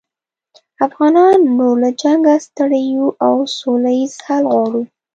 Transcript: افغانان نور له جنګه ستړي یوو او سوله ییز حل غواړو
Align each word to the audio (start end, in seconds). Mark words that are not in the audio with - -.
افغانان 0.85 1.37
نور 1.57 1.75
له 1.83 1.89
جنګه 2.01 2.35
ستړي 2.45 2.81
یوو 2.93 3.09
او 3.25 3.35
سوله 3.57 3.91
ییز 3.99 4.13
حل 4.25 4.43
غواړو 4.53 4.81